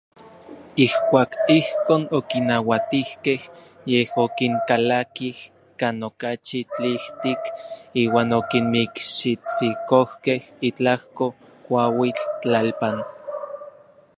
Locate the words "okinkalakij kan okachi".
4.23-6.59